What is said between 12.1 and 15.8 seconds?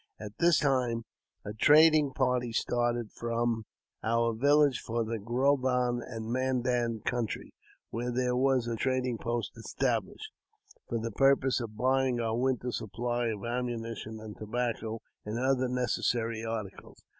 our winter supply of ammunition, and tobacco, and other